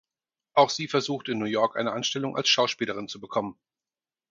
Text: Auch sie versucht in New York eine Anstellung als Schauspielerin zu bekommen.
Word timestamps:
Auch 0.55 0.71
sie 0.71 0.87
versucht 0.87 1.29
in 1.29 1.37
New 1.37 1.45
York 1.45 1.77
eine 1.77 1.91
Anstellung 1.91 2.35
als 2.35 2.49
Schauspielerin 2.49 3.07
zu 3.07 3.19
bekommen. 3.21 3.59